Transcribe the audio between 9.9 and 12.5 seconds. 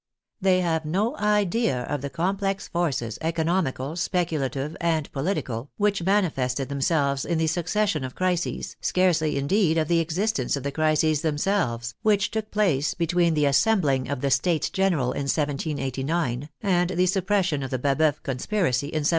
existence of the crises themselves) which took